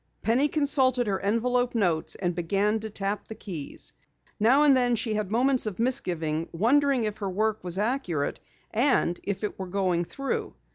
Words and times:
Penny 0.23 0.47
consulted 0.47 1.05
her 1.05 1.19
envelope 1.19 1.75
notes 1.75 2.15
and 2.15 2.33
began 2.33 2.79
to 2.79 2.89
tap 2.89 3.27
the 3.27 3.35
keys. 3.35 3.93
Now 4.39 4.63
and 4.63 4.75
then 4.75 4.95
she 4.95 5.13
had 5.13 5.29
moments 5.29 5.67
of 5.67 5.77
misgiving, 5.77 6.49
wondering 6.51 7.03
if 7.03 7.17
her 7.17 7.29
work 7.29 7.63
was 7.63 7.77
accurate, 7.77 8.39
and 8.71 9.19
if 9.21 9.43
it 9.43 9.59
were 9.59 9.67
going 9.67 10.05
through. 10.05 10.55